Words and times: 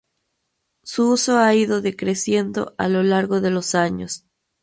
Su 0.83 1.11
uso 1.11 1.37
ha 1.37 1.53
ido 1.53 1.79
decreciendo 1.79 2.73
a 2.79 2.87
lo 2.87 3.03
largo 3.03 3.39
de 3.39 3.51
los 3.51 3.75
años. 3.75 4.25